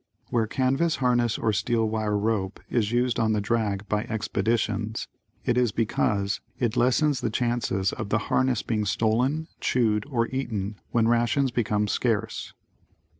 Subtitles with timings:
[0.31, 5.07] Where canvas harness or steel wire rope is used on the drag by "Expeditions"
[5.45, 10.79] it is because it lessens the chances of the harness being stolen, chewed or eaten,
[10.89, 12.51] when rations become scarce.